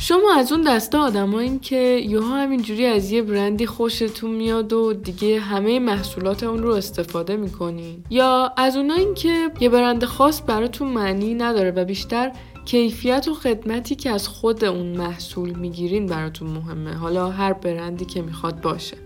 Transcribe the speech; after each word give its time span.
شما 0.00 0.34
از 0.34 0.52
اون 0.52 0.60
دسته 0.62 0.98
آدمایین 0.98 1.60
که 1.60 2.00
یوها 2.06 2.36
همینجوری 2.36 2.86
از 2.86 3.10
یه 3.10 3.22
برندی 3.22 3.66
خوشتون 3.66 4.30
میاد 4.30 4.72
و 4.72 4.92
دیگه 4.92 5.40
همه 5.40 5.78
محصولات 5.78 6.42
اون 6.42 6.62
رو 6.62 6.70
استفاده 6.74 7.36
می‌کنین. 7.36 8.04
یا 8.10 8.52
از 8.56 8.76
اونایی 8.76 9.14
که 9.14 9.50
یه 9.60 9.68
برند 9.68 10.04
خاص 10.04 10.42
براتون 10.46 10.88
معنی 10.88 11.34
نداره 11.34 11.70
و 11.70 11.84
بیشتر 11.84 12.32
کیفیت 12.64 13.28
و 13.28 13.34
خدمتی 13.34 13.94
که 13.94 14.10
از 14.10 14.28
خود 14.28 14.64
اون 14.64 14.96
محصول 14.96 15.50
می‌گیرین 15.50 16.06
براتون 16.06 16.50
مهمه. 16.50 16.94
حالا 16.94 17.30
هر 17.30 17.52
برندی 17.52 18.04
که 18.04 18.22
می‌خواد 18.22 18.60
باشه. 18.60 18.96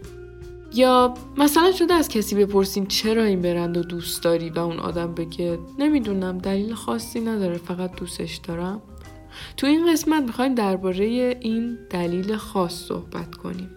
یا 0.75 1.15
مثلا 1.37 1.73
شده 1.73 1.95
از 1.95 2.09
کسی 2.09 2.35
بپرسین 2.35 2.87
چرا 2.87 3.25
این 3.25 3.43
برند 3.43 3.77
رو 3.77 3.83
دوست 3.83 4.23
داری 4.23 4.51
و 4.51 4.59
اون 4.59 4.79
آدم 4.79 5.15
بگه 5.15 5.59
نمی‌دونم 5.79 6.39
دلیل 6.39 6.75
خاصی 6.75 7.21
نداره 7.21 7.57
فقط 7.57 7.97
دوستش 7.97 8.37
دارم. 8.37 8.83
تو 9.57 9.67
این 9.67 9.93
قسمت 9.93 10.23
می‌خوایم 10.23 10.55
درباره 10.55 11.05
این 11.41 11.79
دلیل 11.91 12.37
خاص 12.37 12.75
صحبت 12.75 13.35
کنیم. 13.35 13.71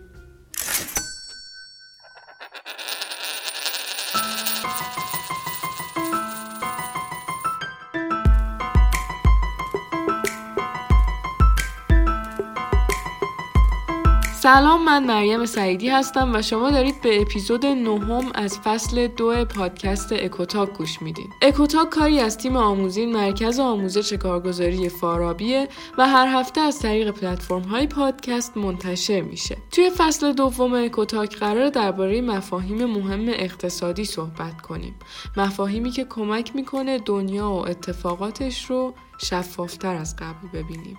سلام 14.46 14.86
من 14.86 15.04
مریم 15.04 15.46
سعیدی 15.46 15.90
هستم 15.90 16.36
و 16.36 16.42
شما 16.42 16.72
دارید 16.72 17.02
به 17.02 17.22
اپیزود 17.22 17.66
نهم 17.66 18.32
از 18.36 18.60
فصل 18.60 19.08
دو 19.08 19.46
پادکست 19.46 20.14
اکوتاک 20.14 20.74
گوش 20.74 21.02
میدین. 21.02 21.30
اکوتاک 21.42 21.90
کاری 21.90 22.20
از 22.20 22.38
تیم 22.38 22.58
آموزین 22.58 23.14
مرکز 23.14 23.60
آموزش 23.60 24.14
کارگزاری 24.14 24.90
فارابیه 24.90 25.68
و 25.98 26.08
هر 26.08 26.28
هفته 26.28 26.62
از 26.62 26.80
طریق 26.80 27.12
پلتفرم 27.12 27.62
های 27.62 27.88
پادکست 27.88 28.58
منتشر 28.58 29.22
میشه. 29.22 29.58
توی 29.72 29.90
فصل 29.90 30.34
دوم 30.34 30.74
اکوتاک 30.74 31.38
قرار 31.38 31.70
درباره 31.70 32.22
مفاهیم 32.22 32.86
مهم 32.86 33.26
اقتصادی 33.28 34.06
صحبت 34.06 34.62
کنیم. 34.62 34.96
مفاهیمی 35.38 35.92
که 35.92 36.06
کمک 36.06 36.56
می‌کنه 36.56 37.00
دنیا 37.00 37.50
و 37.50 37.68
اتفاقاتش 37.68 38.66
رو 38.66 38.94
شفافتر 39.18 39.96
از 39.96 40.16
قبل 40.16 40.48
ببینیم. 40.54 40.98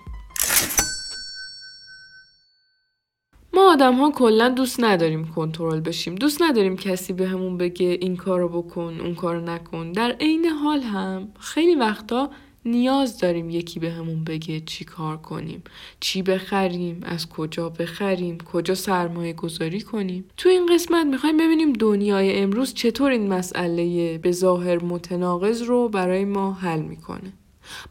آدم 3.67 3.95
ها 3.95 4.11
کلا 4.11 4.49
دوست 4.49 4.83
نداریم 4.83 5.27
کنترل 5.27 5.79
بشیم. 5.79 6.15
دوست 6.15 6.41
نداریم 6.41 6.77
کسی 6.77 7.13
بهمون 7.13 7.57
به 7.57 7.69
بگه 7.69 7.97
این 8.01 8.15
کارو 8.15 8.49
بکن 8.49 8.97
اون 9.01 9.15
کارو 9.15 9.41
نکن. 9.41 9.91
در 9.91 10.11
عین 10.11 10.45
حال 10.45 10.81
هم 10.81 11.27
خیلی 11.39 11.75
وقتا 11.75 12.29
نیاز 12.65 13.19
داریم 13.19 13.49
یکی 13.49 13.79
بهمون 13.79 14.23
به 14.23 14.33
بگه 14.33 14.59
چی 14.59 14.85
کار 14.85 15.17
کنیم 15.17 15.63
چی 15.99 16.21
بخریم 16.21 16.99
از 17.05 17.29
کجا 17.29 17.69
بخریم 17.69 18.37
کجا 18.37 18.75
سرمایه 18.75 19.33
گذاری 19.33 19.81
کنیم. 19.81 20.25
تو 20.37 20.49
این 20.49 20.65
قسمت 20.65 21.05
می‌خوایم 21.05 21.37
ببینیم 21.37 21.73
دنیای 21.73 22.39
امروز 22.39 22.73
چطور 22.73 23.11
این 23.11 23.33
مسئله 23.33 24.17
به 24.17 24.31
ظاهر 24.31 24.83
متناقض 24.83 25.61
رو 25.61 25.89
برای 25.89 26.25
ما 26.25 26.53
حل 26.53 26.81
می‌کنه. 26.81 27.33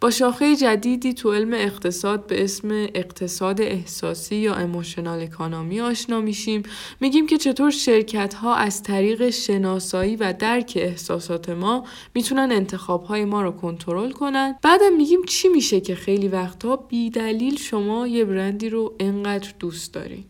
با 0.00 0.10
شاخه 0.10 0.56
جدیدی 0.56 1.14
تو 1.14 1.32
علم 1.32 1.52
اقتصاد 1.52 2.26
به 2.26 2.44
اسم 2.44 2.68
اقتصاد 2.94 3.60
احساسی 3.60 4.36
یا 4.36 4.54
اموشنال 4.54 5.22
اکانومی 5.22 5.80
آشنا 5.80 6.20
میشیم. 6.20 6.62
میگیم 7.00 7.26
که 7.26 7.38
چطور 7.38 7.70
شرکت 7.70 8.34
ها 8.34 8.54
از 8.54 8.82
طریق 8.82 9.30
شناسایی 9.30 10.16
و 10.16 10.32
درک 10.32 10.72
احساسات 10.76 11.50
ما 11.50 11.84
می‌تونن 12.14 12.52
انتخاب 12.52 13.04
های 13.04 13.24
ما 13.24 13.42
رو 13.42 13.50
کنترل 13.50 14.10
کنن. 14.10 14.54
بعدم 14.62 14.96
میگیم 14.96 15.22
چی 15.24 15.48
میشه 15.48 15.80
که 15.80 15.94
خیلی 15.94 16.28
وقتها 16.28 16.76
بی 16.76 17.10
دلیل 17.10 17.56
شما 17.58 18.06
یه 18.06 18.24
برندی 18.24 18.68
رو 18.68 18.94
انقدر 19.00 19.52
دوست 19.58 19.94
دارین. 19.94 20.24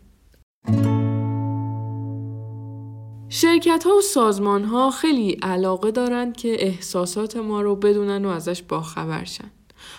شرکت 3.41 3.83
ها 3.83 3.97
و 3.97 4.01
سازمان 4.01 4.63
ها 4.63 4.91
خیلی 4.91 5.31
علاقه 5.31 5.91
دارند 5.91 6.37
که 6.37 6.65
احساسات 6.65 7.37
ما 7.37 7.61
رو 7.61 7.75
بدونن 7.75 8.25
و 8.25 8.29
ازش 8.29 8.61
باخبر 8.63 9.23
شن. 9.23 9.51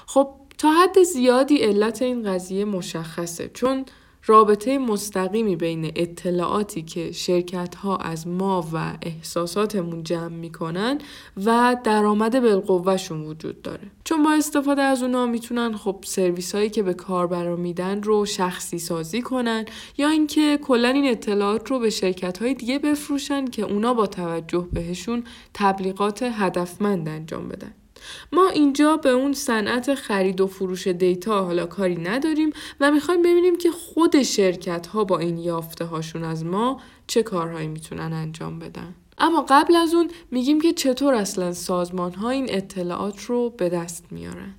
خب 0.07 0.31
تا 0.59 0.73
حد 0.73 1.03
زیادی 1.03 1.57
علت 1.57 2.03
این 2.03 2.33
قضیه 2.33 2.65
مشخصه 2.65 3.51
چون 3.55 3.85
رابطه 4.27 4.79
مستقیمی 4.79 5.57
بین 5.57 5.93
اطلاعاتی 5.97 6.83
که 6.83 7.13
شرکت 7.13 7.75
ها 7.75 7.97
از 7.97 8.29
ما 8.29 8.69
و 8.73 8.93
احساساتمون 9.03 10.03
جمع 10.03 10.29
می‌کنن 10.29 10.99
و 11.45 11.77
درآمد 11.85 12.41
بالقوهشون 12.41 13.25
وجود 13.25 13.63
داره. 13.63 13.91
چون 14.05 14.23
با 14.23 14.33
استفاده 14.33 14.83
از 14.83 15.03
اونا 15.03 15.27
می‌تونن 15.27 15.77
خب 15.77 16.05
سرویس 16.07 16.55
هایی 16.55 16.71
که 16.71 16.83
به 16.83 16.95
کاربرا 16.95 17.57
میدن 17.57 18.03
رو 18.03 18.27
شخصی 18.27 18.79
سازی 18.79 19.23
کنن 19.23 19.65
یا 19.99 20.09
اینکه 20.09 20.59
کلا 20.63 20.89
این 20.89 21.11
اطلاعات 21.11 21.71
رو 21.71 21.79
به 21.79 21.91
شرکت 21.91 22.39
های 22.39 22.55
دیگه 22.55 22.79
بفروشن 22.79 23.45
که 23.45 23.63
اونا 23.63 23.95
با 23.95 24.07
توجه 24.07 24.69
بهشون 24.73 25.25
تبلیغات 25.55 26.23
هدفمند 26.23 27.09
انجام 27.09 27.49
بدن. 27.49 27.75
ما 28.33 28.49
اینجا 28.49 28.97
به 28.97 29.09
اون 29.09 29.33
صنعت 29.33 29.95
خرید 29.95 30.41
و 30.41 30.47
فروش 30.47 30.87
دیتا 30.87 31.45
حالا 31.45 31.67
کاری 31.67 31.97
نداریم 31.97 32.53
و 32.81 32.91
می‌خوایم 32.91 33.23
ببینیم 33.23 33.59
که 33.59 33.71
خود 33.71 34.23
شرکت 34.23 34.87
ها 34.87 35.05
با 35.05 35.19
این 35.19 35.39
یافته 35.39 35.85
هاشون 35.85 36.25
از 36.25 36.45
ما 36.45 36.81
چه 37.07 37.23
کارهایی 37.23 37.69
می‌تونن 37.69 38.13
انجام 38.13 38.59
بدن. 38.59 38.95
اما 39.19 39.47
قبل 39.49 39.77
از 39.77 39.95
اون 39.95 40.11
میگیم 40.31 40.61
که 40.61 40.73
چطور 40.73 41.15
اصلا 41.15 41.53
سازمان 41.53 42.15
ها 42.15 42.31
این 42.31 42.47
اطلاعات 42.49 43.25
رو 43.25 43.51
به 43.51 43.69
دست 43.69 44.05
میارن. 44.11 44.55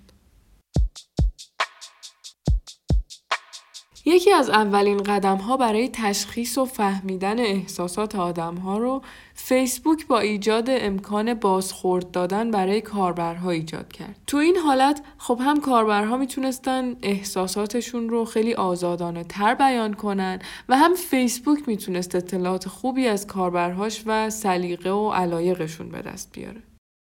یکی 4.10 4.32
از 4.34 4.50
اولین 4.50 4.98
قدم 4.98 5.38
ها 5.38 5.58
برای 5.58 5.90
تشخیص 5.94 6.58
و 6.58 6.66
فهمیدن 6.66 7.40
احساسات 7.40 8.16
آدم 8.16 8.56
ها 8.56 8.78
رو 8.78 9.02
فیسبوک 9.34 10.08
با 10.08 10.20
ایجاد 10.20 10.66
امکان 10.70 11.34
بازخورد 11.34 12.12
دادن 12.12 12.52
برای 12.52 12.82
کاربرها 12.82 13.52
ایجاد 13.52 13.92
کرد. 13.92 14.16
تو 14.28 14.38
این 14.38 14.58
حالت 14.58 15.02
خب 15.18 15.40
هم 15.42 15.62
کاربرها 15.62 16.18
می‌تونستن 16.18 16.96
احساساتشون 17.02 18.10
رو 18.10 18.26
خیلی 18.26 18.54
آزادانه 18.54 19.24
تر 19.24 19.56
بیان 19.56 19.94
کنن 19.94 20.40
و 20.70 20.78
هم 20.78 20.94
فیسبوک 20.94 21.68
می‌تونست 21.68 22.16
اطلاعات 22.16 22.68
خوبی 22.68 23.08
از 23.08 23.28
کاربرهاش 23.28 24.04
و 24.06 24.30
سلیقه 24.30 24.92
و 24.92 25.12
علایقشون 25.12 25.90
به 25.90 26.02
دست 26.02 26.32
بیاره. 26.34 26.69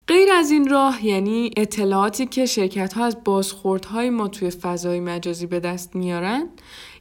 غیر 0.09 0.33
از 0.33 0.51
این 0.51 0.69
راه 0.69 1.07
یعنی 1.07 1.51
اطلاعاتی 1.57 2.27
که 2.27 2.47
شرکت 2.47 2.93
ها 2.93 3.05
از 3.05 3.25
بازخوردهای 3.25 4.11
ما 4.11 4.29
توی 4.29 4.51
فضای 4.51 5.01
مجازی 5.01 5.47
به 5.47 5.61
دست 5.61 5.97
میارن 5.97 6.49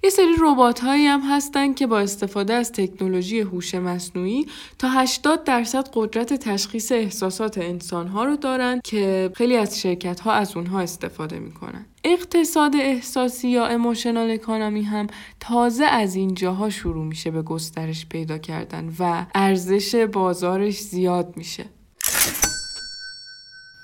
یه 0.03 0.09
سری 0.09 0.35
ربات 0.39 0.79
هایی 0.79 1.05
هم 1.05 1.21
هستن 1.21 1.73
که 1.73 1.87
با 1.87 1.99
استفاده 1.99 2.53
از 2.53 2.71
تکنولوژی 2.71 3.39
هوش 3.39 3.75
مصنوعی 3.75 4.47
تا 4.79 4.89
80 4.89 5.43
درصد 5.43 5.89
قدرت 5.93 6.33
تشخیص 6.33 6.91
احساسات 6.91 7.57
انسان 7.57 8.07
ها 8.07 8.25
رو 8.25 8.35
دارن 8.35 8.81
که 8.83 9.31
خیلی 9.35 9.57
از 9.57 9.79
شرکت 9.81 10.19
ها 10.19 10.31
از 10.31 10.57
اونها 10.57 10.79
استفاده 10.79 11.39
می‌کنن. 11.39 11.85
اقتصاد 12.03 12.75
احساسی 12.75 13.47
یا 13.47 13.65
اموشنال 13.65 14.31
اکانومی 14.31 14.81
هم 14.81 15.07
تازه 15.39 15.85
از 15.85 16.15
اینجاها 16.15 16.69
شروع 16.69 17.05
میشه 17.05 17.31
به 17.31 17.41
گسترش 17.41 18.05
پیدا 18.05 18.37
کردن 18.37 18.93
و 18.99 19.25
ارزش 19.35 19.95
بازارش 19.95 20.79
زیاد 20.79 21.33
میشه. 21.37 21.65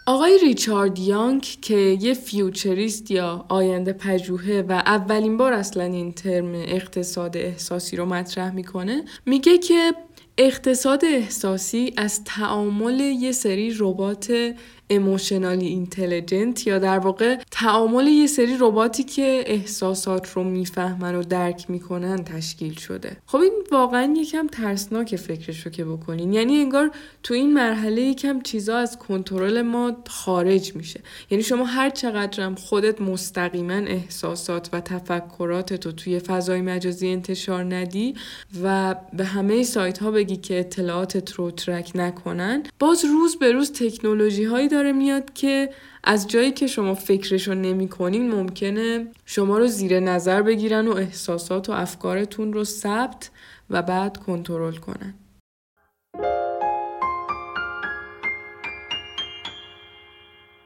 آقای 0.06 0.40
ریچارد 0.44 1.00
یانگ 1.00 1.42
که 1.42 1.98
یه 2.02 2.14
futurist 2.14 3.12
یا 3.12 3.46
آینده 3.50 3.94
پژوهه 3.94 4.66
و 4.70 4.72
اولین 4.72 5.38
بار 5.38 5.54
اصلا 5.54 5.84
این 5.84 6.12
ترم 6.12 6.54
اقتصاد 6.56 7.38
احساسی 7.38 7.96
رو 7.96 8.06
مطرح 8.06 8.54
می‌کنه 8.56 9.04
میگه 9.26 9.58
که 9.58 9.94
اقتصاد 10.38 11.06
احساسی 11.06 11.94
از 11.98 12.24
تعامل 12.24 13.00
یه 13.00 13.32
سری 13.32 13.76
ربات 13.80 14.54
emotionally 14.92 15.68
intelligent 15.68 16.68
یا 16.68 16.80
در 16.80 17.00
واقع 17.00 17.38
تعامل 17.52 18.08
یه 18.08 18.28
سری 18.28 18.58
رباتی 18.60 19.04
که 19.04 19.44
احساسات 19.46 20.32
رو 20.32 20.44
می‌فهمن 20.44 21.16
و 21.16 21.24
درک 21.24 21.70
می‌کنن 21.70 22.24
تشکیل 22.24 22.74
شده. 22.74 23.18
خب 23.26 23.38
این 23.38 23.54
واقعا 23.72 24.14
یکم 24.18 24.48
ترسناک 24.48 25.16
فکرش 25.16 25.66
رو 25.66 25.72
که 25.72 25.86
بکنین. 25.86 26.34
یعنی 26.34 26.58
انگار 26.58 26.92
تو 27.24 27.34
این 27.34 27.54
مرحله 27.54 28.02
یکم 28.02 28.42
چیزا 28.42 28.78
از 28.78 28.98
کنترل 28.98 29.62
ما 29.62 29.98
خارج 30.08 30.76
میشه. 30.76 31.00
یعنی 31.32 31.44
شما 31.44 31.66
هر 31.66 31.90
چقدرم 31.90 32.56
خودت 32.56 33.02
مستقیما 33.02 33.74
احساسات 33.74 34.70
و 34.74 34.82
تفکرات 34.82 35.74
تو 35.74 35.92
توی 35.92 36.20
فضای 36.20 36.62
مجازی 36.62 37.08
انتشار 37.08 37.76
ندی 37.76 38.16
و 38.64 38.96
به 39.14 39.26
همه 39.26 39.64
سایت 39.64 39.98
ها 39.98 40.12
بگی 40.12 40.36
که 40.36 40.60
اطلاعاتت 40.60 41.34
رو 41.34 41.52
ترک 41.52 41.92
نکنن 41.96 42.64
باز 42.80 43.06
روز 43.06 43.36
به 43.36 43.52
روز 43.52 43.72
تکنولوژی 43.72 44.44
هایی 44.44 44.68
داره 44.82 44.94
میاد 44.94 45.34
که 45.34 45.70
از 46.04 46.28
جایی 46.28 46.52
که 46.52 46.68
شما 46.68 46.94
فکرشو 46.96 47.54
نمی 47.54 47.90
کنین 47.90 48.32
ممکنه 48.32 49.08
شما 49.26 49.58
رو 49.58 49.68
زیر 49.68 50.00
نظر 50.00 50.42
بگیرن 50.42 50.88
و 50.88 50.96
احساسات 50.96 51.70
و 51.70 51.72
افکارتون 51.72 52.54
رو 52.54 52.64
ثبت 52.64 53.30
و 53.70 53.82
بعد 53.82 54.18
کنترل 54.18 54.76
کنن. 54.76 55.14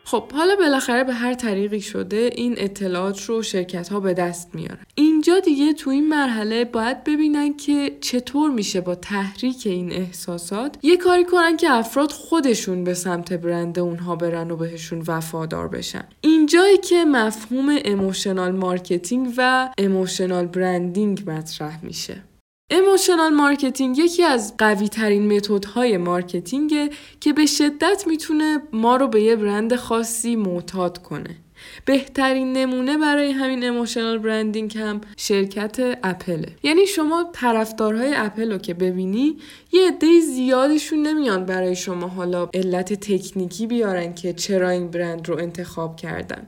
خب 0.08 0.32
حالا 0.32 0.56
بالاخره 0.56 1.04
به 1.04 1.14
هر 1.14 1.34
طریقی 1.34 1.82
شده 1.82 2.30
این 2.36 2.56
اطلاعات 2.58 3.24
رو 3.24 3.42
شرکت 3.42 3.90
ها 3.90 4.00
به 4.00 4.14
دست 4.14 4.56
میارن. 4.56 4.78
اینجا 4.96 5.40
دیگه 5.40 5.74
تو 5.74 5.90
این 5.90 6.10
مرحله 6.10 6.66
باید 6.66 7.04
ببینن 7.04 7.58
که 7.58 7.98
چطور 8.02 8.52
میشه 8.52 8.82
با 8.82 8.96
تحریک 8.96 9.64
این 9.66 9.92
احساسات 9.92 10.78
یه 10.84 10.98
کاری 10.98 11.26
کنن 11.26 11.58
که 11.58 11.72
افراد 11.72 12.12
خودشون 12.12 12.84
به 12.84 12.94
سمت 12.94 13.34
برند 13.34 13.80
اونها 13.80 14.16
برن 14.16 14.52
و 14.52 14.56
بهشون 14.56 15.04
وفادار 15.08 15.68
بشن. 15.68 16.04
اینجایی 16.22 16.78
که 16.78 17.06
مفهوم 17.06 17.78
emotional 17.86 18.52
marketing 18.52 19.34
و 19.38 19.70
emotional 19.78 20.46
branding 20.46 21.30
مطرح 21.30 21.86
میشه. 21.86 22.24
emotional 22.70 23.34
marketing 23.34 23.98
یکی 23.98 24.24
از 24.24 24.58
قوی 24.58 24.90
ترین 24.90 25.36
متد 25.36 25.66
های 25.66 25.98
marketing 25.98 26.81
ه 26.81 26.90
که 27.20 27.34
به 27.34 27.46
شدت 27.46 28.04
می‌تونه 28.08 28.62
ما 28.74 28.96
رو 28.96 29.08
به 29.08 29.22
یه 29.22 29.36
برند 29.36 29.76
خاصی 29.76 30.36
معتاد 30.36 30.98
کنه. 30.98 31.38
بهترین 31.86 32.54
نمونه 32.54 32.98
برای 32.98 33.32
همین 33.32 33.68
emotional 33.68 34.18
branding 34.18 34.78
هم 34.78 35.02
شرکت 35.18 36.00
اپله. 36.04 36.48
یعنی 36.64 36.88
شما 36.88 37.30
طرفدارهای 37.34 38.14
اپل 38.16 38.52
رو 38.52 38.58
که 38.58 38.74
ببینی 38.74 39.38
یه 39.72 39.88
عده 39.88 40.20
زیادشون 40.20 41.08
نمیان 41.08 41.46
برای 41.46 41.76
شما 41.76 42.08
حالا 42.08 42.50
علت 42.54 42.94
تکنیکی 42.94 43.68
بیارن 43.68 44.14
که 44.14 44.34
چرا 44.34 44.70
این 44.70 44.92
برند 44.92 45.30
رو 45.30 45.38
انتخاب 45.38 45.96
کردن. 45.96 46.48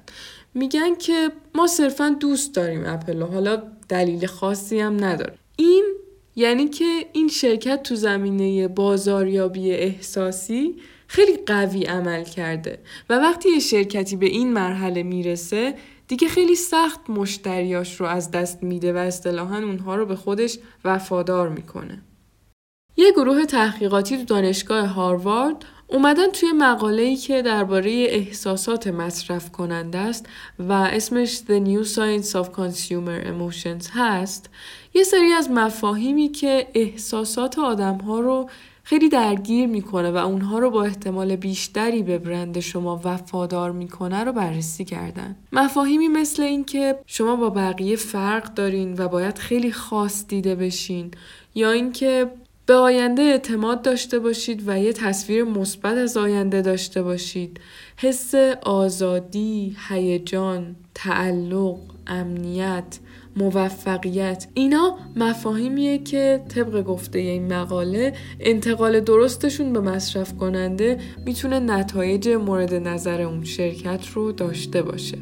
میگن 0.53 0.95
که 0.95 1.31
ما 1.55 1.67
صرفا 1.67 2.09
دوست 2.19 2.55
داریم 2.55 2.83
اپل 2.85 3.21
حالا 3.21 3.63
دلیل 3.89 4.25
خاصی 4.25 4.79
هم 4.79 5.03
نداره. 5.05 5.33
این 5.55 5.96
یعنی 6.39 6.67
که 6.67 7.05
این 7.13 7.27
شرکت 7.27 7.83
تو 7.83 7.95
زمینه 7.95 8.67
بازاریابی 8.67 9.71
احساسی 9.71 10.75
خیلی 11.07 11.37
قوی 11.37 11.83
عمل 11.83 12.23
کرده 12.23 12.79
و 13.09 13.13
وقتی 13.13 13.49
یه 13.49 13.59
شرکتی 13.59 14.15
به 14.15 14.25
این 14.25 14.53
مرحله 14.53 15.03
می‌رسه 15.03 15.75
دیگه 16.07 16.27
خیلی 16.27 16.55
سخت 16.55 17.09
مشتریاش 17.09 17.99
رو 17.99 18.05
از 18.05 18.31
دست 18.31 18.63
میده 18.63 18.93
و 18.93 18.97
اصطلاحا 18.97 19.57
اونها 19.57 19.95
رو 19.95 20.05
به 20.05 20.15
خودش 20.15 20.57
وفادار 20.85 21.49
می‌کنه. 21.49 22.01
یه 22.97 23.11
گروه 23.11 23.45
تحقیقاتی 23.45 24.17
تو 24.17 24.23
دانشگاه 24.23 24.87
هاروارد 24.87 25.65
اومدن 25.89 26.31
توی 26.31 26.51
مقاله 26.51 27.01
ای 27.01 27.15
که 27.15 27.41
درباره 27.41 27.91
احساسات 28.09 28.87
مصرف 28.87 29.51
کننده 29.51 29.97
است 29.97 30.25
و 30.59 30.71
اسمش 30.73 31.37
The 31.37 31.65
New 31.65 31.87
Science 31.87 32.31
of 32.31 32.47
Consumer 32.47 33.25
Emotions 33.25 33.87
هست 33.93 34.49
یه 34.93 35.03
سری 35.03 35.31
از 35.31 35.51
مفاهیمی 35.51 36.29
که 36.29 36.67
احساسات 36.73 37.59
آدم 37.59 37.97
ها 37.97 38.19
رو 38.19 38.49
خیلی 38.83 39.09
درگیر 39.09 39.67
می‌کنه 39.67 40.11
و 40.11 40.15
اونها 40.15 40.59
رو 40.59 40.69
با 40.69 40.83
احتمال 40.83 41.35
بیشتری 41.35 42.03
به 42.03 42.17
برند 42.17 42.59
شما 42.59 43.01
وفادار 43.03 43.71
می‌کنه 43.71 44.23
رو 44.23 44.31
بررسی 44.31 44.85
کردن. 44.85 45.35
مفاهیمی 45.51 46.07
مثل 46.07 46.43
اینکه 46.43 46.99
شما 47.05 47.35
با 47.35 47.49
بقیه 47.49 47.95
فرق 47.95 48.53
دارین 48.53 48.95
و 48.97 49.07
باید 49.07 49.37
خیلی 49.37 49.71
خاص 49.71 50.27
دیده 50.27 50.55
بشین 50.55 51.11
یا 51.55 51.71
اینکه 51.71 52.31
به 52.67 52.73
آینده 52.73 53.21
اعتماد 53.21 53.81
داشته 53.81 54.19
باشید 54.19 54.63
و 54.67 54.79
یه 54.79 54.93
تصویر 54.93 55.43
مثبت 55.43 55.97
از 55.97 56.17
آینده 56.17 56.61
داشته 56.61 57.01
باشید. 57.01 57.59
حس 57.97 58.35
آزادی، 58.63 59.75
هیجان، 59.89 60.75
تعلق، 60.95 61.77
امنیت، 62.07 62.99
موفقیت 63.35 64.47
اینا 64.53 64.97
مفاهیمیه 65.15 65.97
که 65.97 66.41
طبق 66.49 66.83
گفته 66.83 67.19
این 67.19 67.53
مقاله 67.53 68.13
انتقال 68.39 68.99
درستشون 68.99 69.73
به 69.73 69.79
مصرف 69.79 70.37
کننده 70.37 70.97
می‌تونه 71.25 71.59
نتایج 71.59 72.29
مورد 72.29 72.73
نظر 72.73 73.21
اون 73.21 73.43
شرکت 73.43 74.07
رو 74.13 74.31
داشته 74.31 74.81
باشه. 74.81 75.17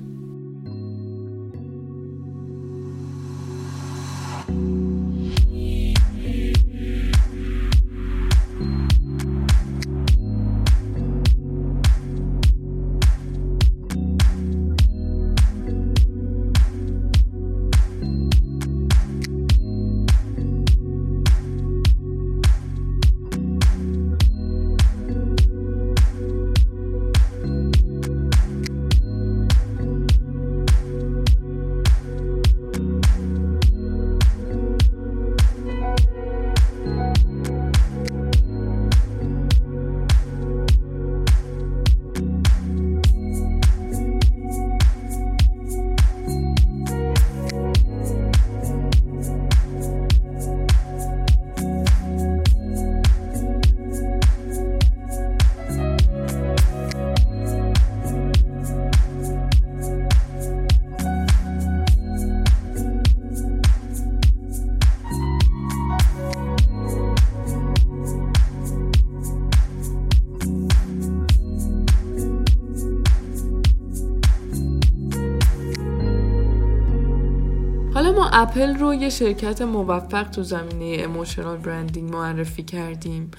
اپل 77.97 78.75
رو 78.75 78.93
یه 78.93 79.09
شرکت 79.09 79.61
موفق 79.61 80.29
تو 80.29 80.43
زمینه 80.43 81.03
emotional 81.03 81.57
branding 81.57 82.13
معرفی 82.13 82.63
کردیم. 82.63 83.31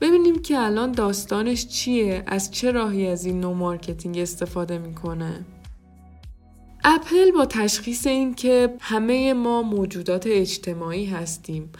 ببینیم 0.00 0.42
که 0.42 0.58
الان 0.58 0.92
داستانش 0.92 1.66
چیه 1.66 2.22
از 2.26 2.50
چه 2.50 2.70
راهی 2.70 3.06
از 3.06 3.24
این 3.24 3.40
نوع 3.40 3.54
marketing 3.54 4.18
استفاده 4.18 4.78
می‌کنه. 4.78 5.44
اپل 6.84 7.30
با 7.30 7.46
تشخیص 7.46 8.06
این 8.06 8.34
که 8.34 8.74
همه 8.80 9.34
ما 9.34 9.62
موجودات 9.62 10.26
اجتماعی 10.26 11.06
هستیم 11.06 11.70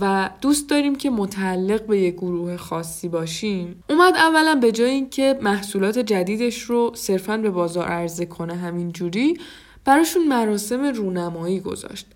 و 0.00 0.30
دوست 0.40 0.70
داریم 0.70 0.94
که 0.94 1.10
متعلق 1.10 1.86
به 1.86 2.00
یک 2.00 2.14
گروه 2.14 2.56
خاصی 2.56 3.08
باشیم 3.08 3.84
اومد 3.90 4.14
اولا 4.16 4.54
به 4.54 4.72
جای 4.72 4.90
اینکه 4.90 5.38
محصولات 5.42 5.98
جدیدش 5.98 6.62
رو 6.62 6.92
صرفا 6.94 7.36
به 7.36 7.50
بازار 7.50 7.88
عرضه 7.88 8.26
کنه 8.26 8.54
همین 8.54 8.92
جوری 8.92 9.38
براشون 9.86 10.28
مراسم 10.28 10.84
رونمایی 10.84 11.60
گذاشت 11.60 12.06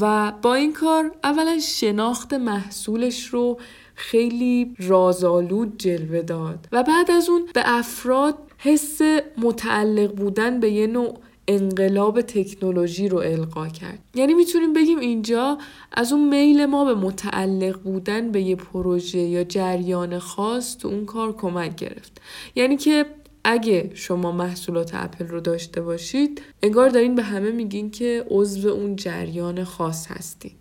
و 0.00 0.32
با 0.42 0.54
این 0.54 0.72
کار 0.72 1.12
اولا 1.24 1.58
شناخت 1.58 2.34
محصولش 2.34 3.26
رو 3.26 3.58
خیلی 3.94 4.74
رازآلود 4.78 5.78
جلوه 5.78 6.22
داد 6.22 6.68
و 6.72 6.82
بعد 6.82 7.10
از 7.10 7.28
اون 7.28 7.48
به 7.54 7.62
افراد 7.64 8.34
حس 8.58 9.00
متعلق 9.38 10.14
بودن 10.14 10.60
به 10.60 10.70
یه 10.70 10.86
نوع 10.86 11.18
انقلاب 11.48 12.20
تکنولوژی 12.20 13.08
رو 13.08 13.18
القا 13.18 13.68
کرد. 13.68 13.98
یعنی 14.14 14.34
می‌تونیم 14.34 14.72
بگیم 14.72 14.98
اینجا 14.98 15.58
از 15.92 16.12
اون 16.12 16.28
میل 16.28 16.66
ما 16.66 16.84
به 16.84 16.94
متعلق 16.94 17.80
بودن 17.82 18.32
به 18.32 18.42
یه 18.42 18.56
پروژه 18.56 19.18
یا 19.18 19.44
جریان 19.44 20.18
خاص 20.18 20.78
تو 20.78 20.88
اون 20.88 21.04
کار 21.04 21.32
کمک 21.32 21.76
گرفت. 21.76 22.20
یعنی 22.54 22.76
که 22.76 23.06
اگه 23.48 23.90
شما 23.94 24.32
محصولات 24.32 24.90
اپل 24.94 25.26
رو 25.26 25.40
داشته 25.40 25.80
باشید 25.80 26.42
انگار 26.62 26.88
دارین 26.88 27.14
به 27.14 27.22
همه 27.22 27.50
میگین 27.50 27.90
که 27.90 28.24
عضو 28.30 28.68
اون 28.68 28.96
جریان 28.96 29.64
خاص 29.64 30.06
هستین. 30.10 30.52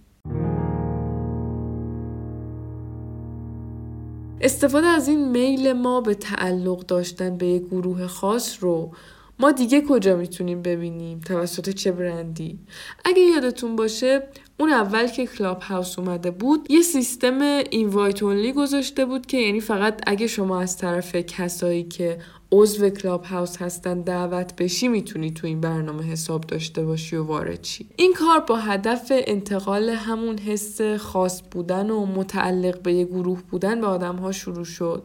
استفاده 4.41 4.87
از 4.87 5.07
این 5.07 5.31
میل 5.31 5.73
ما 5.73 6.01
به 6.01 6.13
تعلق 6.13 6.79
داشتن 6.79 7.37
به 7.37 7.45
یک 7.45 7.65
گروه 7.65 8.07
خاص 8.07 8.63
رو 8.63 8.91
ما 9.39 9.51
دیگه 9.51 9.81
کجا 9.81 10.15
می‌تونیم 10.15 10.61
ببینیم 10.61 11.19
توسط 11.19 11.69
چه 11.69 11.91
برندی؟ 11.91 12.59
اگه 13.05 13.21
یادتون 13.21 13.75
باشه 13.75 14.27
اون 14.59 14.69
اول 14.69 15.07
که 15.07 15.25
کلاب 15.25 15.61
هاوس 15.61 15.99
اومده 15.99 16.31
بود 16.31 16.71
یه 16.71 16.81
سیستم 16.81 17.41
invite 17.69 18.23
only 18.23 18.53
گذاشته 18.53 19.05
بود 19.05 19.25
که 19.25 19.37
یعنی 19.37 19.59
فقط 19.59 20.01
اگه 20.07 20.27
شما 20.27 20.61
از 20.61 20.77
طرف 20.77 21.15
کسایی 21.15 21.83
که 21.83 22.17
عضو 22.51 22.89
کلاب 22.89 23.23
هاوس 23.23 23.57
هستن 23.57 24.01
دعوت 24.01 24.55
بشی 24.55 24.87
می‌تونی 24.87 25.31
تو 25.31 25.47
این 25.47 25.61
برنامه 25.61 26.03
حساب 26.03 26.41
داشته 26.41 26.83
باشی 26.85 27.15
و 27.15 27.23
وارد 27.23 27.61
چی 27.61 27.89
این 27.95 28.13
کار 28.13 28.39
با 28.39 28.57
هدف 28.57 29.11
انتقال 29.11 29.89
همون 29.89 30.37
حس 30.37 30.81
خاص 30.81 31.41
بودن 31.51 31.89
و 31.89 32.05
متعلق 32.05 32.81
به 32.81 32.93
یه 32.93 33.05
گروه 33.05 33.41
بودن 33.51 33.81
به 33.81 33.87
آدم 33.87 34.15
ها 34.15 34.31
شروع 34.31 34.65
شد. 34.65 35.03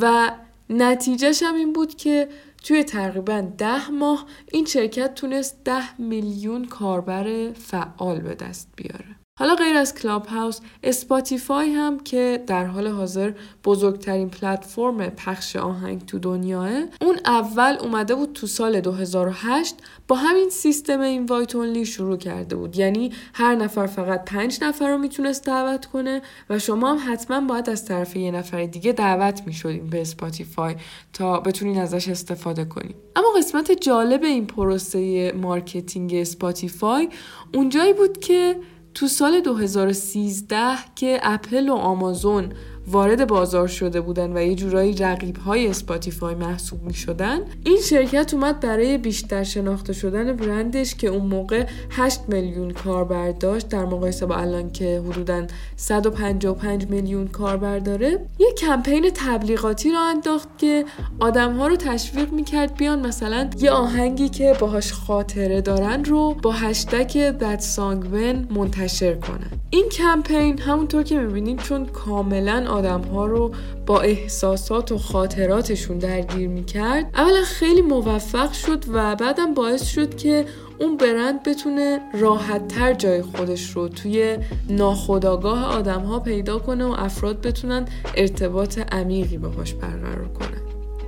و 0.00 0.30
نتیجهش 0.70 1.42
هم 1.42 1.54
این 1.54 1.72
بود 1.72 1.94
که 1.94 2.28
توی 2.62 2.84
تقریبا 2.84 3.40
ده 3.58 3.90
ماه 3.90 4.26
این 4.52 4.64
شرکت 4.64 5.14
تونست 5.14 5.64
ده 5.64 6.00
میلیون 6.00 6.64
کاربر 6.64 7.52
فعال 7.52 8.20
به 8.20 8.34
دست 8.34 8.68
بیاره. 8.76 9.17
حالا 9.38 9.54
غیر 9.54 9.76
از 9.76 9.94
کلاب 9.94 10.26
هاوس 10.26 10.60
اسپاتیفای 10.82 11.70
هم 11.70 12.00
که 12.00 12.44
در 12.46 12.64
حال 12.64 12.86
حاضر 12.86 13.32
بزرگترین 13.64 14.28
پلتفرم 14.30 15.08
پخش 15.08 15.56
آهنگ 15.56 16.06
تو 16.06 16.18
دنیاه 16.18 16.70
اون 17.00 17.18
اول 17.26 17.76
اومده 17.80 18.14
بود 18.14 18.32
تو 18.32 18.46
سال 18.46 18.80
2008 18.80 19.74
با 20.08 20.16
همین 20.16 20.50
سیستم 20.50 21.00
invite 21.00 21.54
only 21.54 21.84
شروع 21.84 22.16
کرده 22.16 22.56
بود. 22.56 22.76
یعنی 22.76 23.12
هر 23.34 23.54
نفر 23.54 23.86
فقط 23.86 24.24
پنج 24.24 24.58
نفر 24.62 24.88
رو 24.88 24.98
می‌تونست 24.98 25.44
دعوت 25.46 25.86
کنه 25.86 26.22
و 26.50 26.58
شما 26.58 26.94
هم 26.94 27.12
حتما 27.12 27.40
باید 27.40 27.70
از 27.70 27.84
طرف 27.84 28.16
یه 28.16 28.30
نفر 28.30 28.64
دیگه 28.64 28.92
دعوت 28.92 29.42
می‌شدیم 29.46 29.86
به 29.86 30.00
اسپاتیفای 30.00 30.76
تا 31.12 31.40
بتونین 31.40 31.78
ازش 31.78 32.08
استفاده 32.08 32.64
کنیم 32.64 32.94
اما 33.16 33.28
قسمت 33.38 33.72
جالب 33.72 34.22
این 34.24 34.46
پروسه 34.46 35.32
marketing 35.32 36.14
اسپاتیفای 36.14 37.08
اونجایی 37.54 37.92
بود 37.92 38.18
که 38.18 38.56
تو 38.98 39.08
سال 39.08 39.40
2013 39.40 40.78
که 40.94 41.20
اپل 41.22 41.68
و 41.68 41.74
آمازون 41.74 42.52
وارد 42.90 43.26
بازار 43.26 43.68
شده 43.68 44.00
بودن 44.00 44.36
و 44.36 44.42
یه 44.42 44.54
جورایی 44.54 44.94
رقیب 44.94 45.36
های 45.36 45.66
اسپاتیفای 45.66 46.34
محسوب 46.34 46.82
می 46.82 46.94
شدن 46.94 47.38
این 47.64 47.78
شرکت 47.80 48.34
اومد 48.34 48.60
برای 48.60 48.98
بیشتر 48.98 49.44
شناخته 49.44 49.92
شدن 49.92 50.36
برندش 50.36 50.94
که 50.94 51.08
اون 51.08 51.26
موقع 51.26 51.66
8 51.90 52.20
میلیون 52.28 52.70
کاربر 52.70 53.30
داشت. 53.30 53.68
در 53.68 53.84
مقایسه 53.84 54.26
با 54.26 54.36
الان 54.36 54.72
که 54.72 55.02
حدودا 55.08 55.46
155 55.76 56.86
میلیون 56.90 57.28
کاربر 57.28 57.78
داره. 57.78 58.26
یه 58.38 58.52
کمپین 58.58 59.10
تبلیغاتی 59.14 59.92
راه 59.92 60.00
انداخت 60.00 60.48
که 60.58 60.84
آدم 61.20 61.56
ها 61.56 61.66
رو 61.66 61.76
تشویق 61.76 62.32
می‌کرد 62.32 62.76
بیان 62.76 63.06
مثلا 63.06 63.50
یه 63.60 63.70
آهنگی 63.70 64.28
که 64.28 64.56
باهاش 64.60 64.92
خاطره 64.92 65.60
دارن 65.60 66.04
رو 66.04 66.34
با 66.42 66.52
هشتگ 66.52 67.38
That 67.38 67.60
Song 67.60 68.04
When 68.14 68.52
منتشر 68.56 69.14
کنن. 69.14 69.50
این 69.70 69.88
کمپین 69.88 70.58
همونطور 70.58 71.02
که 71.02 71.18
می‌بینید 71.18 71.62
چون 71.62 71.86
کاملا 71.86 72.64
آدم 72.78 73.00
ها 73.00 73.26
رو 73.26 73.50
با 73.86 74.00
احساسات 74.00 74.92
و 74.92 74.98
خاطراتشون 74.98 75.98
درگیر 75.98 76.48
می‌کرد. 76.48 77.10
اولا 77.14 77.42
خیلی 77.44 77.82
موفق 77.82 78.52
شد 78.52 78.84
و 78.92 79.16
بعدم 79.16 79.54
باعث 79.54 79.82
شد 79.82 80.16
که 80.16 80.44
اون 80.78 80.96
برند 80.96 81.42
بتونه 81.42 82.00
راحت 82.20 82.68
تر 82.68 82.94
جای 82.94 83.22
خودش 83.22 83.70
رو 83.70 83.88
توی 83.88 84.38
ناخودآگاه 84.68 85.64
آدم 85.64 86.00
ها 86.00 86.20
پیدا 86.20 86.58
کنه 86.58 86.84
و 86.84 86.94
افراد 86.98 87.40
بتونن 87.40 87.84
ارتباط 88.16 88.78
عمیقی 88.92 89.38
باهاش 89.38 89.74
برقرار 89.74 90.28
کنن. 90.28 90.62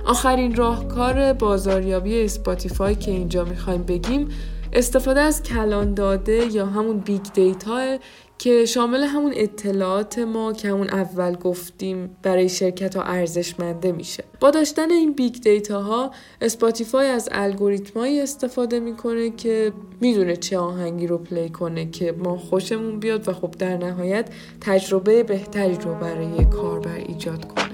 آخرین 0.05 0.55
راهکار 0.55 1.33
بازاریابی 1.33 2.23
اسپاتیفای 2.23 2.95
که 2.95 3.11
اینجا 3.11 3.43
می‌خوایم 3.43 3.83
بگیم 3.83 4.27
استفاده 4.73 5.19
از 5.19 5.43
کلان 5.43 5.93
داده 5.93 6.47
یا 6.51 6.65
همون 6.65 6.97
big 6.97 7.21
data 7.33 7.97
که 8.41 8.65
شامل 8.65 9.03
همون 9.03 9.33
اطلاعات 9.35 10.19
ما 10.19 10.53
که 10.53 10.69
همون 10.69 10.89
اول 10.89 11.35
گفتیم 11.35 12.17
برای 12.23 12.49
شرکت 12.49 12.95
ها 12.95 13.03
ارزشمنده 13.03 13.91
میشه. 13.91 14.23
با 14.39 14.51
داشتن 14.51 14.91
این 14.91 15.13
big 15.13 15.33
data 15.33 15.81
ها 15.81 16.11
Spotify 16.41 17.07
از 17.07 17.29
الگوریتمایی 17.31 18.21
استفاده 18.21 18.79
می‌کنه 18.79 19.29
که 19.29 19.73
می‌دونه 20.01 20.35
چه 20.35 20.57
آهنگی 20.57 21.07
رو 21.07 21.17
play 21.17 21.49
کنه 21.49 21.91
که 21.91 22.11
ما 22.11 22.37
خوشمون 22.37 22.99
بیاد 22.99 23.29
و 23.29 23.33
خب 23.33 23.51
در 23.51 23.77
نهایت 23.77 24.29
تجربه 24.61 25.23
بهتری 25.23 25.75
رو 25.75 25.95
برای 25.95 26.45
کاربر 26.45 26.95
ایجاد 26.95 27.45
کنه. 27.47 27.71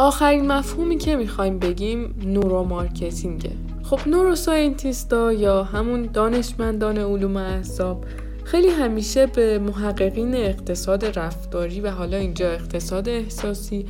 آخرین 0.00 0.46
مفهومی 0.46 0.98
که 0.98 1.16
می‌خوایم 1.16 1.58
بگیم 1.58 2.14
نورو 2.24 2.64
مارکتینگه 2.64 3.50
خب 3.82 4.08
نورو 4.08 4.34
ساینتیستا 4.34 5.32
یا 5.32 5.64
همون 5.64 6.02
دانشمندان 6.02 6.98
علوم 6.98 7.36
اعصاب 7.36 8.04
خیلی 8.44 8.68
همیشه 8.68 9.26
به 9.26 9.58
محققین 9.58 10.34
اقتصاد 10.34 11.18
رفتاری 11.18 11.80
و 11.80 11.90
حالا 11.90 12.16
اینجا 12.16 12.50
اقتصاد 12.50 13.08
احساسی 13.08 13.86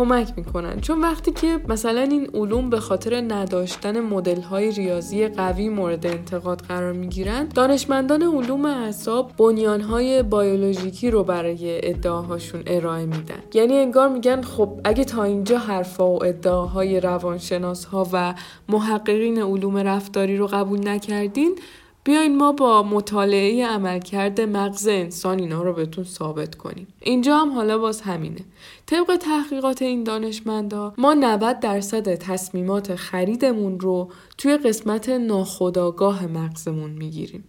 کمک 0.00 0.32
می‌کنن. 0.36 0.80
چون 0.80 1.00
وقتی 1.00 1.32
که 1.32 1.60
مثلا 1.68 2.00
این 2.00 2.30
علوم 2.34 2.70
به 2.70 2.80
خاطر 2.80 3.20
نداشتن 3.20 4.00
مدل 4.00 4.40
های 4.40 4.70
ریاضی 4.70 5.28
قوی 5.28 5.68
مورد 5.68 6.06
انتقاد 6.06 6.60
قرار 6.60 6.92
می‌گیرن 6.92 7.48
دانشمندان 7.54 8.22
علوم 8.22 8.64
اعصاب 8.64 9.32
بنیان 9.38 9.80
های 9.80 10.22
بیولوژیکی 10.22 11.10
رو 11.10 11.24
برای 11.24 11.88
ادعاهاشون 11.88 12.62
ارائه 12.66 13.06
میدن. 13.06 13.42
یعنی 13.54 13.76
انگار 13.76 14.08
میگن 14.08 14.42
خب 14.42 14.80
اگه 14.84 15.04
تا 15.04 15.22
اینجا 15.24 15.58
حرفا 15.58 16.10
و 16.10 16.24
ادعاهای 16.24 17.00
روانشناس 17.00 17.84
ها 17.84 18.08
و 18.12 18.34
محققین 18.68 19.42
علوم 19.42 19.76
رفتاری 19.76 20.36
رو 20.36 20.46
قبول 20.46 20.88
نکردین 20.88 21.58
بیاین 22.04 22.36
ما 22.36 22.52
با 22.52 22.82
مطالعه 22.82 23.66
عملکرد 23.66 24.40
مغز 24.40 24.88
انسان 24.88 25.38
اینا 25.38 25.62
رو 25.62 25.72
بهتون 25.72 26.04
ثابت 26.04 26.54
کنیم. 26.54 26.86
اینجا 27.00 27.36
هم 27.36 27.52
حالا 27.52 27.78
باز 27.78 28.00
همینه. 28.00 28.40
طبق 28.86 29.16
تحقیقات 29.16 29.82
این 29.82 30.04
دانشمندا 30.04 30.94
ما 30.98 31.14
90 31.14 31.60
درصد 31.60 32.14
تصمیمات 32.14 32.94
خریدمون 32.94 33.80
رو 33.80 34.10
توی 34.38 34.56
قسمت 34.56 35.08
ناخودآگاه 35.08 36.26
مغزمون 36.26 36.90
می‌گیریم. 36.90 37.44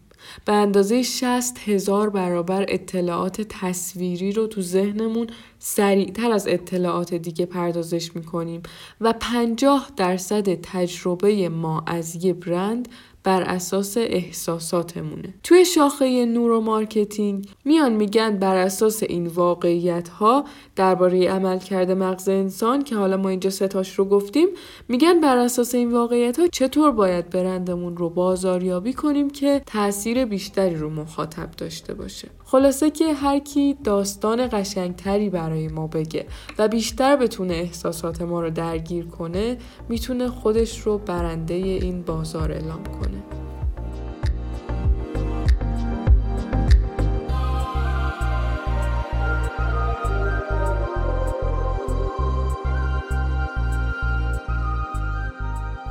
به 0.45 0.53
اندازه 0.53 1.03
60 1.03 1.69
هزار 1.69 2.09
برابر 2.09 2.65
اطلاعات 2.67 3.41
تصویری 3.41 4.31
رو 4.31 4.47
تو 4.47 4.61
ذهنمون 4.61 5.27
سریعتر 5.59 6.31
از 6.31 6.47
اطلاعات 6.47 7.13
دیگه 7.13 7.45
پردازش 7.45 8.15
می‌کنیم 8.15 8.61
و 9.01 9.13
50 9.13 9.91
درصد 9.97 10.53
تجربه 10.53 11.49
ما 11.49 11.83
از 11.87 12.25
یه 12.25 12.33
برند 12.33 12.87
بر 13.23 13.41
اساس 13.41 13.97
احساساتمونه. 13.97 15.33
توی 15.43 15.65
شاخه 15.65 16.25
neuromarketing 16.25 17.47
میان 17.65 17.93
میگن 17.93 18.37
بر 18.37 18.57
اساس 18.57 19.03
این 19.03 19.27
واقعیت 19.27 20.09
ها 20.09 20.45
درباره 20.75 21.29
عملکرد 21.29 21.91
مغز 21.91 22.29
انسان 22.29 22.83
که 22.83 22.95
حالا 22.95 23.17
ما 23.17 23.29
اینجا 23.29 23.49
سه 23.49 23.69
تاش 23.69 23.99
رو 23.99 24.05
گفتیم 24.05 24.47
میگن 24.87 25.21
بر 25.21 25.37
اساس 25.37 25.75
این 25.75 25.91
واقعیت 25.91 26.39
ها 26.39 26.47
چطور 26.47 26.91
باید 26.91 27.29
برندمون 27.29 27.97
رو 27.97 28.09
بازاریابی 28.09 28.93
کنیم 28.93 29.29
که 29.29 29.61
تاثیر 29.65 30.25
بیشتری 30.25 30.75
رو 30.75 30.89
مخاطب 30.89 31.51
داشته 31.51 31.93
باشه. 31.93 32.27
خلاصه 32.45 32.89
که 32.89 33.13
هر 33.13 33.39
کی 33.39 33.77
داستان 33.83 34.49
قشنگتری 34.51 35.29
برای 35.29 35.67
ما 35.67 35.87
بگه 35.87 36.25
و 36.57 36.67
بیشتر 36.67 37.15
بتونه 37.15 37.53
احساسات 37.53 38.21
ما 38.21 38.41
رو 38.41 38.49
درگیر 38.49 39.05
کنه 39.05 39.57
می‌تونه 39.89 40.27
خودش 40.27 40.79
رو 40.79 40.97
برنده 40.97 41.53
این 41.53 42.01
بازار 42.01 42.51
اعلام 42.51 42.83
کنه. 42.83 43.10
one. 43.11 43.40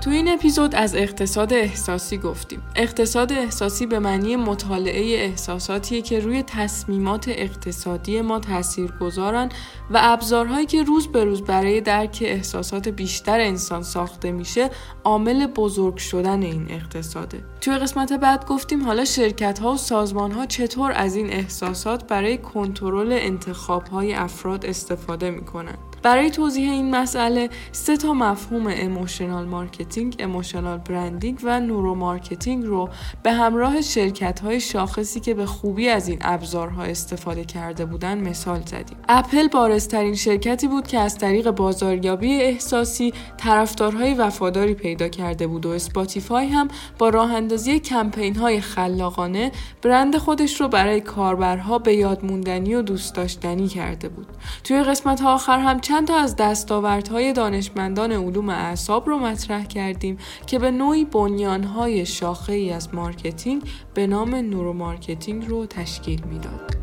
تو 0.01 0.11
این 0.11 0.29
اپیزود 0.29 0.75
از 0.75 0.95
اقتصاد 0.95 1.53
احساسی 1.53 2.19
گفتیم. 2.19 2.63
اقتصاد 2.77 3.33
احساسی 3.33 3.87
به 3.87 3.99
معنی 3.99 4.37
مطالعه 4.37 5.25
احساساتیه 5.25 6.03
که 6.03 6.21
روی 6.21 6.43
تصمیمات 6.43 7.29
اقتصادی 7.29 8.21
ما 8.21 8.39
تاثیر 8.39 8.93
گذارن 9.01 9.49
و 9.91 9.99
ابزارهایی 10.03 10.67
که 10.67 10.83
روز 10.83 11.09
به 11.09 11.25
روز 11.25 11.43
برای 11.43 11.81
درک 11.81 12.19
احساسات 12.27 12.89
بیشتر 12.89 13.41
انسان 13.41 13.83
ساخته 13.83 14.33
میشه 14.33 14.71
عامل 15.05 15.47
بزرگ 15.47 15.97
شدن 15.97 16.43
این 16.43 16.67
اقتصاده. 16.71 17.45
توی 17.61 17.75
قسمت 17.75 18.13
بعد 18.13 18.47
گفتیم 18.47 18.85
حالا 18.85 19.05
شرکت 19.05 19.59
ها 19.59 19.73
و 19.73 19.77
سازمان 19.77 20.33
ها 20.33 20.47
چطور 20.47 20.93
از 20.93 21.17
این 21.17 21.33
احساسات 21.33 22.07
برای 22.07 22.39
کنترل 22.39 23.13
انتخاب 23.13 23.87
های 23.87 24.15
افراد 24.15 24.67
استفاده 24.67 25.31
می‌کنن. 25.31 25.79
برای 26.03 26.31
توضیح 26.31 26.71
این 26.71 26.91
مسئله 26.91 27.51
سه 27.73 27.97
تا 27.97 28.13
مفهوم 28.13 28.67
emotional 28.67 29.45
market 29.45 29.81
marketing، 29.81 30.17
emotional 30.19 30.79
branding 30.79 31.39
و 31.43 31.61
neuromarketing 31.61 32.65
رو 32.65 32.89
به 33.23 33.33
همراه 33.33 33.81
شرکت 33.81 34.41
های 34.41 34.61
شاخصی 34.61 35.21
که 35.21 35.35
به 35.35 35.47
خوبی 35.47 35.89
از 35.89 36.09
این 36.09 36.19
ابزارها 36.21 36.83
استفاده 36.83 37.45
کرده 37.45 37.85
بودن 37.85 38.19
مثال 38.19 38.61
زدیم. 38.61 38.97
اپل 39.09 39.49
بارزترین 39.49 40.15
شرکتی 40.15 40.69
بود 40.69 40.87
که 40.87 40.99
از 40.99 41.19
طریق 41.19 41.51
بازاریابی 41.51 42.33
احساسی 42.33 43.13
طرفدارهای 43.37 44.15
وفاداری 44.15 44.75
پیدا 44.75 45.09
کرده 45.09 45.47
بود 45.47 45.67
و 45.67 45.71
Spotify 45.71 46.49
هم 46.49 46.69
با 46.99 47.09
راه 47.09 47.35
اندازی 47.35 47.81
کمپین 47.81 48.37
های 48.37 48.61
خلاقانه 48.61 49.53
برند 49.83 50.17
خودش 50.17 50.61
رو 50.61 50.69
برای 50.69 51.01
کاربرها 51.01 51.79
به 51.79 51.95
یاد 51.95 52.25
موندنی 52.25 52.75
و 52.75 52.83
دوست 52.83 53.15
داشتنی 53.15 53.69
کرده 53.69 54.09
بود. 54.09 54.27
توی 54.65 54.83
قسمت 54.83 55.23
آخر 55.23 55.59
هم 55.59 55.81
چند 55.91 56.09
تا 56.09 56.17
از 56.17 56.37
دستاوردهای 56.37 57.33
دانشمندان 57.33 58.13
علوم 58.13 58.49
اعصاب 58.49 59.09
رو 59.09 59.19
مطرح 59.19 59.65
کردیم 59.65 60.19
که 60.47 60.59
به 60.59 60.71
نوعی 60.71 61.05
بنیانهای 61.05 62.07
شاخه 62.07 62.53
ای 62.53 62.73
از 62.73 62.95
marketing 62.95 63.63
به 63.95 64.07
نام 64.07 64.35
neuromarketing 64.35 65.49
رو 65.49 65.67
تشکیل 65.67 66.25
می‌داد. 66.25 66.80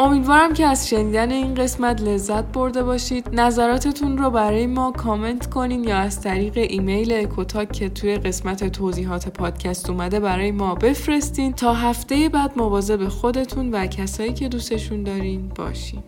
امیدوارم 0.00 0.54
که 0.54 0.66
از 0.66 0.88
شنیدن 0.88 1.30
این 1.30 1.54
قسمت 1.54 2.02
لذت 2.02 2.44
برده 2.44 2.82
باشید. 2.82 3.28
نظراتتون 3.32 4.18
رو 4.18 4.30
برای 4.30 4.66
ما 4.66 4.92
کامنت 4.92 5.50
کنین 5.50 5.84
یا 5.84 5.96
از 5.96 6.20
طریق 6.20 6.52
ایمیل 6.56 7.12
اکوتاک 7.12 7.72
که 7.72 7.88
توی 7.88 8.16
قسمت 8.16 8.64
توضیحات 8.64 9.28
پادکست 9.28 9.90
اومده 9.90 10.20
برای 10.20 10.50
ما 10.50 10.74
بفرستین. 10.74 11.52
تا 11.52 11.74
هفته 11.74 12.28
بعد 12.28 12.52
مواظب 12.56 13.08
خودتون 13.08 13.70
و 13.70 13.86
کسایی 13.86 14.32
که 14.32 14.48
دوستشون 14.48 15.02
دارین 15.02 15.48
باشین. 15.48 16.02